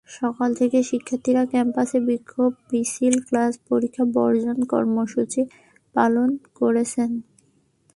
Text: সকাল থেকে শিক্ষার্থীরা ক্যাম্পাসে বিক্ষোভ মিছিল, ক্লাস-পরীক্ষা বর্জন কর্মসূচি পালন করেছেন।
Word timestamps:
সকাল 0.09 0.49
থেকে 0.53 0.77
শিক্ষার্থীরা 0.83 1.43
ক্যাম্পাসে 1.45 1.99
বিক্ষোভ 2.07 2.51
মিছিল, 2.71 3.13
ক্লাস-পরীক্ষা 3.27 4.03
বর্জন 4.15 4.57
কর্মসূচি 4.63 5.41
পালন 5.95 6.29
করেছেন। 6.55 7.09